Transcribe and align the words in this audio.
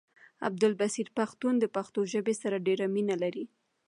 عبدالبصير 0.47 1.07
پښتون 1.17 1.53
د 1.59 1.65
پښتو 1.75 1.99
ژبې 2.13 2.35
سره 2.41 2.63
ډيره 2.67 2.85
مينه 2.95 3.15
لري 3.23 3.45